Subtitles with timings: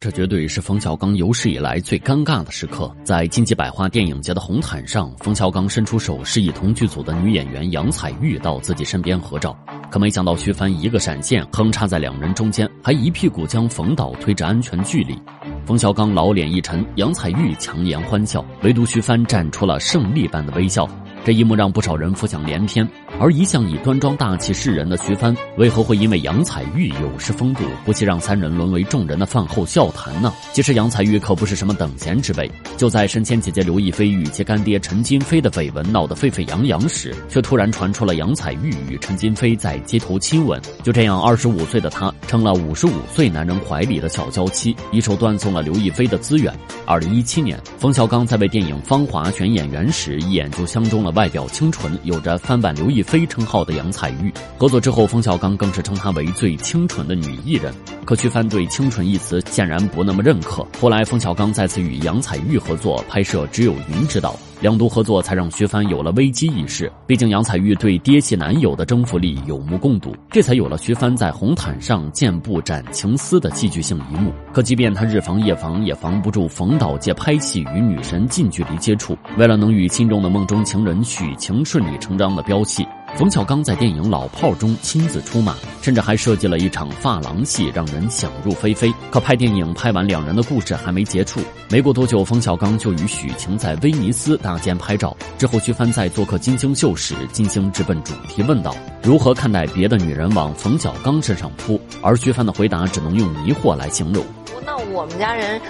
[0.00, 2.88] 这绝对是冯小刚有史以来最尴尬的时刻。
[3.02, 9.58] 在金鸡百花电影节的红毯上，冯小刚伸出手示意同剧组的女演员杨采钰到自己身边合照，
[9.90, 15.20] 可没想到徐帆一个闪现，横插在两人中间，还一屁股将冯导推至安全距离。
[15.66, 20.88] 冯小刚老脸一沉，杨采钰强颜欢笑，唯独徐帆绽出了胜利般的微笑。
[21.24, 22.88] 这一幕让不少人浮想联翩。
[23.20, 30.32] 而一向以端庄大气示人的徐帆，为何会因为杨采钰有失风度，不惜让三人沦为众人的饭后笑谈呢？
[30.52, 32.48] 其实杨采钰可不是什么等闲之辈。
[32.76, 40.60] 就在神仙姐姐刘亦菲与其干爹陈金飞的绯闻闹得沸沸扬扬时，却突然传出了杨采钰与陈金飞在街头亲吻。
[40.84, 46.54] 就这样，二十五岁的她成了五十五岁男人怀里的小娇妻，一手断送了刘亦菲的资源。
[46.86, 54.30] 二零一七年，冯小刚在为电影《芳华》选演员时，一眼就相中了外表清纯、有着翻版刘亦非称号的杨采钰。
[54.58, 57.72] 合作之后，冯小刚更是称她为最清纯的女艺人。
[58.04, 60.66] 可徐帆对“清纯”一词显然不那么认可。
[60.78, 64.32] 后来，冯小刚再次与杨采钰合作拍摄《只有云知道》。
[64.60, 74.32] 两度合作才让徐帆有了危机意识，毕竟杨采钰对爹系男友的征服力有目共睹，这才有了徐帆在红毯上健步斩情丝的戏剧性一幕。
[74.52, 79.16] 可即便他日防夜防，也防不住冯导借拍戏与女神近距离接触。
[79.36, 82.84] 为了能与心中的梦中情人许晴顺理成章的飙戏。
[83.16, 88.92] 冯小刚在电影《老炮儿》中亲自出马，甚至还设计了一场发廊戏，让人想入非非。
[89.10, 91.40] 可拍电影拍完，两人的故事还没结束。
[91.68, 95.16] 没过多久，冯小刚就与许晴在威尼斯搭肩拍照。
[95.36, 104.24] 之后，徐帆在做客金星秀时，金星直奔主题问道：“如何看待别的女人往冯小刚身上扑？”而徐帆的回答只能用迷惑来形容。
[104.64, 105.60] 那我们家人，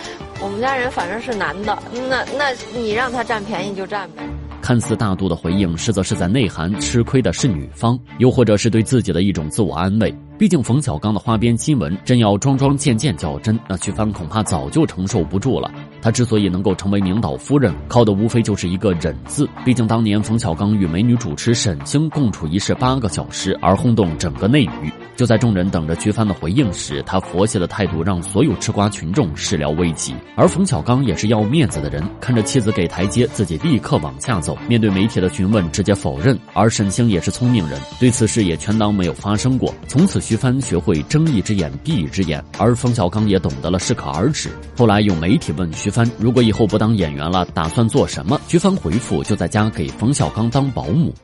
[0.40, 1.78] 我们家人反正是男的，
[2.10, 4.22] 那那你让他占便宜就占呗。
[4.68, 10.14] 看似大度的回应，实则是在内涵吃亏的是女方，又或者是对自己的一种自我安慰。
[10.38, 15.68] 毕竟冯小刚的花边新闻，真要桩桩件件较真，那徐帆恐怕早就承受不住了。
[16.00, 19.48] 他之所以能够成为领导夫人，靠的无非就是一个忍字。
[19.64, 24.92] 毕竟当年冯小刚与美女主持沈星共处一室八个小时，而轰动整个内娱。
[25.16, 30.14] 就在众人等着徐帆的回应时，他佛系的态度让所有吃瓜群众始料未及。
[30.36, 34.56] 而冯小刚也是要面子的人，看着妻子给台阶，自己立刻往下走。
[34.68, 36.38] 面对媒体的询问，直接否认。
[36.54, 39.74] 而沈星也是聪明人，对此事也全当没有发生过。
[39.88, 44.50] 从此，徐帆学会睁一只眼闭一只眼，而冯小刚也懂得了适可而止。
[44.76, 45.88] 后来有媒体问徐。
[45.88, 48.38] 帆，如果以后不当演员了，打算做什么？
[48.46, 51.14] 徐帆回复：就在家给冯小刚当保姆。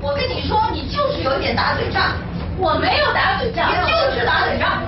[0.00, 2.16] 我跟你说，你就是有点打嘴仗。
[2.56, 4.82] 我没有打嘴仗，就是打嘴仗。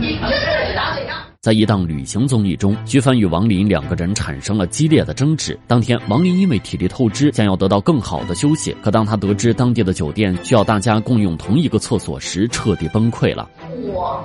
[0.00, 1.16] 你真的是打嘴仗。
[1.40, 5.58] 在一档旅行综艺中，徐帆与王林两个人产生了激烈的争执。
[5.66, 8.76] 当天，王林因为体力透支，想要得到更好的休息。
[8.82, 13.48] 可当他得知当地的酒店需要大家共用同一个厕所时，彻底崩溃了。
[13.86, 14.22] 我。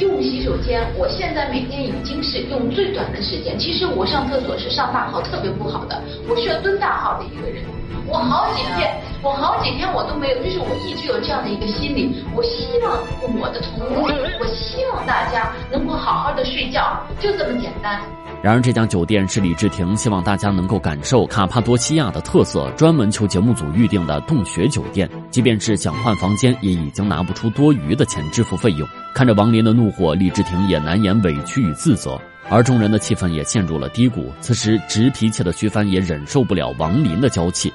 [0.00, 3.56] 用洗手间，我现在每天已经是用最短的时间。
[3.56, 7.62] 其实我上厕所是上大号特别不好的，我需要蹲大号的一个人。
[8.08, 12.98] 我好几天，我好几天我都没有，就是我一直有这样的一个心理，我希望
[13.40, 18.00] 我的同事，我希望大家能够好好的睡觉，就这么简单。
[18.42, 25.08] 然而，这家酒店是李治廷希望大家能够感受卡帕多西亚的特色，专门求节目组预定的洞穴酒店。
[25.30, 28.88] 即便是想换房间，也已经拿不出多余的钱支付费用。
[29.14, 34.32] 看着王林的怒火，李治廷也难掩委屈与自责，而众人的气氛也陷入了低谷。
[34.40, 37.72] 此时，直脾气的徐帆也忍受不了王林的娇气。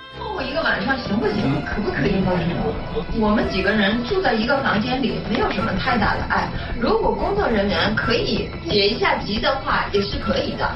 [0.64, 1.64] 晚上行不行？
[1.66, 2.14] 可不可以？
[3.20, 6.48] 我们几个人住在一个房间里，没有什么太大的爱。
[6.80, 10.70] 如果工作人员可以解一下急的话，也是可以的。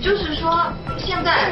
[0.00, 1.50] 就是说，现在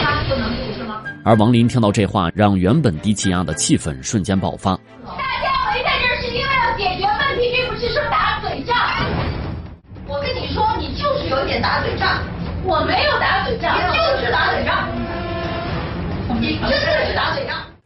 [0.00, 1.02] 他不能住是吗？
[1.24, 4.76] 而王林听到这话，让原本低气压的气氛瞬间爆发。
[5.04, 8.76] 大家围在这儿是因为要解决问题，并不是说打嘴仗。
[10.06, 12.18] 我跟你说，你就是有点打嘴仗。
[12.62, 13.74] 我没有打嘴仗。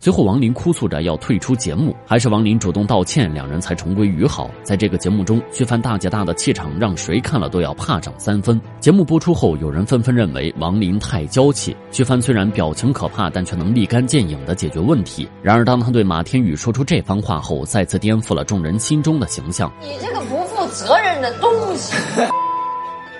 [0.01, 4.51] 随后，王林哭诉着要退出节目，还是王林主动道歉，两人才重归于好。
[4.62, 8.60] 在这个节目中，徐帆大姐大的气场让谁看了都要怕涨三分。
[8.81, 11.75] 节目播出后，有人纷纷认为王林太娇气。
[11.91, 15.27] 徐帆虽然表情可怕，但却能立竿见影的解决问题。
[15.43, 19.72] 然而，当他对马天宇说出这番话后，再次颠覆了众人心中的形象。
[19.81, 21.97] 你这个不负责任的东西！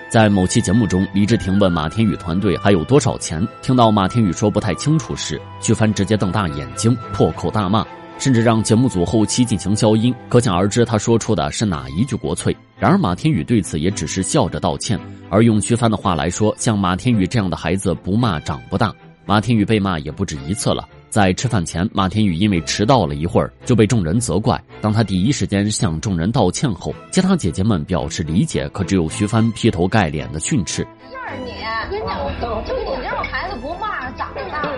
[0.07, 7.85] 在某期节目中，李治廷问马天宇团队还有多少钱，听到马天宇说不太清楚时，徐帆直接瞪大眼睛，破口大骂，
[8.17, 12.55] 甚至让节目组后期进行消音，可想而知他说出的是哪一句国粹。
[12.77, 14.97] 然而马天宇对此也只是笑着道歉，
[15.29, 18.93] 而用徐帆的话来说，像马天宇这样的孩子不骂长不大。
[19.25, 20.87] 马天宇被骂也不止一次了。
[21.15, 24.61] 在吃饭前，马天宇因为迟到了一会儿就被众人责怪。
[24.81, 31.15] 当他第一时间向众人道歉后，其他姐姐们表示理解，可只有徐帆劈头盖脸的训斥：“是
[31.45, 34.69] 你，我跟你讲，就你这种孩子不骂长大，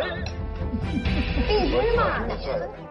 [1.48, 2.34] 必须骂你。”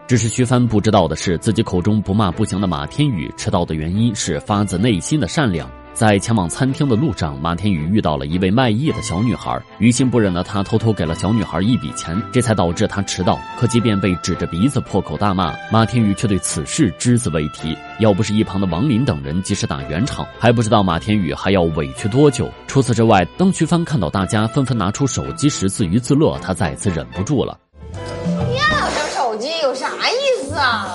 [0.09, 5.71] 只是徐帆不知道的是，自己口中不骂不行的马天宇，迟到的原因是发自内心的善良。
[5.97, 13.41] 在前往餐厅的路上，马天宇遇到了一位卖艺的小女孩，于心不忍的他偷偷给了小女孩一笔钱，这才导致他迟到。
[13.59, 17.75] 可即便被指着鼻子破口大骂，马天宇却对此事只字未提。
[17.99, 22.53] 要不是一旁的王林等人及时打圆场，还不知道马天宇还要委屈多久。
[22.67, 27.59] 除此之外，当徐帆看到大家纷纷拿出手机时自娱自乐，他再次忍不住了。
[27.91, 30.95] 你俩手机有啥意思啊？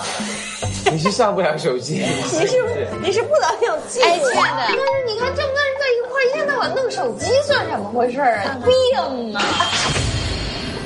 [0.89, 2.57] 你是上不了手机，你是
[3.01, 4.05] 你是不能有技术。
[4.05, 8.57] 哎，亲爱的，但是你看这么多人在一块一天到晚弄手机，算怎么回事啊？
[8.63, 9.41] 病啊，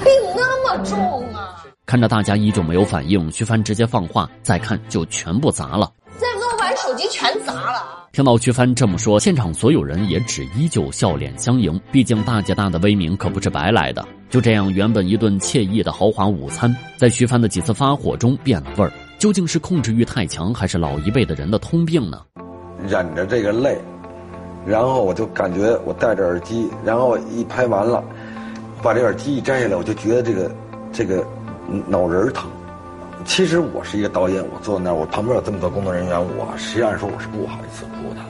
[0.04, 0.98] 病那么重
[1.34, 1.64] 啊！
[1.86, 5.92] 看着大家依旧没有反应，徐帆直接放话：再看就全部砸了。
[6.18, 7.84] 再不我把手机全砸了。
[8.12, 11.80] 听到徐帆这么说，现场所有人也只依旧笑脸相迎。
[11.92, 14.06] 毕竟大姐大的威名可不是白来的。
[14.30, 18.92] 就这样，原本一顿惬意的豪华午餐，在徐帆的几次发火中变了味儿。
[19.18, 22.22] 究竟是控制欲太强，还是老一辈的人的通病呢？
[22.88, 23.80] 忍着这个累，
[24.66, 28.04] 然后我就感觉我戴着耳机，然后一拍完了，
[28.84, 30.52] 把这耳机一摘下来，我就觉得这个
[30.92, 31.26] 这个
[31.88, 32.50] 脑仁疼。
[33.24, 38.22] 其实我是一个导演，我坐在那儿，我旁边有这么多工作人员，我实际上说我是不好意思哭的，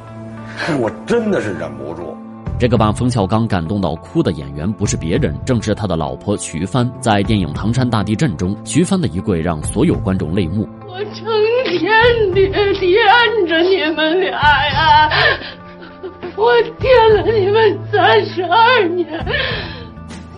[0.68, 2.16] 但 我真的是忍不住。
[2.58, 6.90] 这个把冯小刚感动到哭的演员不是别人，正是他的老婆徐帆。
[7.02, 10.68] 在电影《唐山大地震》中，徐帆的一跪让所有观众泪目。
[10.88, 11.26] 我成
[11.66, 11.92] 天
[12.34, 15.12] 的惦着你们俩呀，
[16.38, 19.06] 我惦了你们三十二年，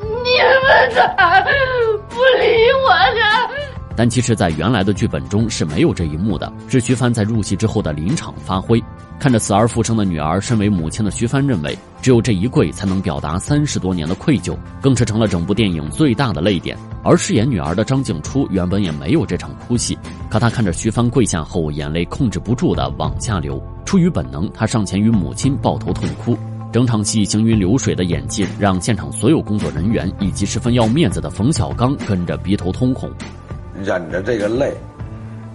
[0.01, 1.15] 你们咋？
[3.97, 8.81] 但其实，在原来的剧本中是没有这一幕的，是徐帆在入戏之后的临场发挥。
[9.19, 16.77] 看着死而复生的女儿，身为母亲的徐帆认为，只有这一跪才能表达三十多年的愧疚，更是成了整部电影最大的泪点。
[17.03, 19.97] 而饰演女儿的张静初原本也没有这场哭戏，
[20.29, 23.59] 可她看着徐帆跪下后，眼泪控制不住的往下流。
[23.83, 26.37] 出于本能，她上前与母亲抱头痛哭。
[26.71, 33.09] 整场戏行云流水的演技，让现场所有工作人员以及十分要面子的冯小刚跟着鼻头通红。
[33.83, 34.73] 忍着这个泪，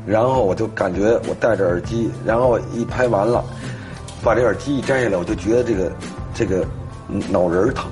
[0.06, 3.44] 然后我就感觉我戴着耳机，然后一拍完了，
[4.22, 5.92] 把这耳机一摘下来，我就觉得这个
[6.34, 6.64] 这个
[7.30, 7.90] 脑仁疼。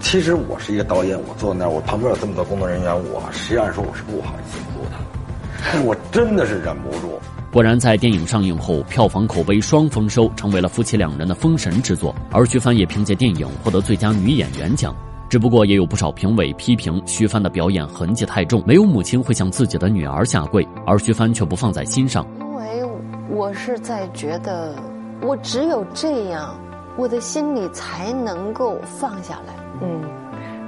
[0.00, 7.18] 其实我是一个导演，我坐在那儿，我旁边有这么多工作人员，我实际上说我是不好意思哭的，我真的是忍不住。
[7.52, 12.14] 果然，在电影上映后，票房口碑双丰收，成为了夫妻两人的封神之作。
[12.30, 14.94] 而徐帆也凭借电影获得最佳女演员奖。
[15.28, 22.26] 只不过也有不少评委批评徐帆的表演痕迹太重，没有母亲会向自己的女儿下跪，而徐帆却不放在心上。
[22.40, 22.84] 因为
[23.28, 24.74] 我是在觉得，
[25.20, 26.54] 我只有这样，
[26.96, 30.00] 我的心里才能够放下来，嗯，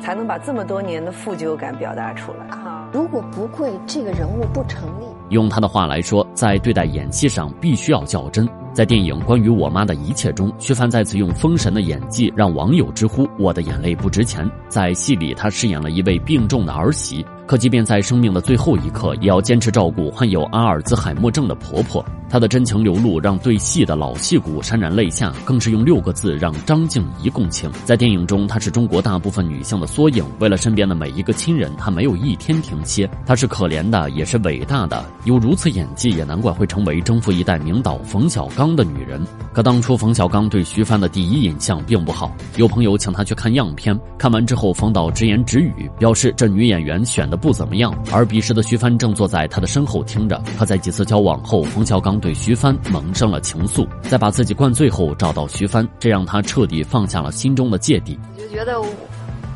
[0.00, 2.46] 才能把这么多年的负疚感表达出来。
[2.56, 5.04] 啊，如果不跪，这个人物不成立。
[5.30, 8.48] 用他的话来说，在对待演戏上必须要较真。
[8.72, 14.48] 在电影《关于我妈的一切》中，薛凡再次用封神的演技让网友直呼“我的眼泪不值钱”。
[14.68, 17.26] 在戏里，他饰演了一位病重的儿媳。
[17.48, 22.04] 可即便在生命的最后一刻，也要坚持照顾患有阿尔兹海默症的婆婆。
[22.28, 27.70] 她的真情流露让对戏的老戏骨潸然泪下，更是用六个字让张静怡共情。
[27.86, 30.22] 在电影中，她是中国大部分女性的缩影。
[30.40, 33.08] 为了身边的每一个亲人，她没有一天停歇。
[33.24, 35.02] 她是可怜的，也是伟大的。
[35.24, 39.26] 有如此演技，也难怪会成为征服一代名导冯小刚的女人。
[39.54, 47.37] 可当初冯小刚对徐帆的第一印象并不好，有朋友请他去看样片，看完之后，冯导直言直语表示这女演员选的。
[47.38, 50.42] 不怎么样，而彼时的徐帆正坐在他的身后听着。
[50.58, 58.18] 他在几次交往后，冯小刚对徐帆萌生了情愫，在把自己灌醉后找到徐帆，这让他彻底放下了心中的芥蒂。
[58.36, 58.88] 就觉得我，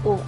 [0.05, 0.19] 我，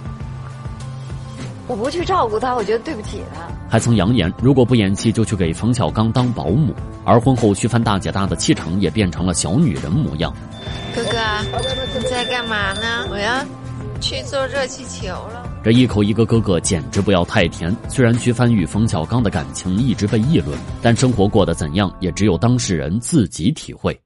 [1.67, 3.41] 我不去照顾他，我觉得对不起他。
[3.67, 6.73] 还曾扬言，如果不演戏，就去给冯小刚当保姆。
[7.03, 10.33] 而婚后，徐帆大姐大的气场也变成了小女人模样。
[10.95, 11.17] 哥哥，
[11.95, 13.07] 你在干嘛呢？
[13.11, 13.43] 我要
[13.99, 15.44] 去做热气球了。
[15.65, 17.75] 这一口一个哥哥，简直不要太甜。
[17.89, 23.99] 虽然徐帆与冯小刚的感情一直被议论，但生活过得怎样，也只有当事人自己体会。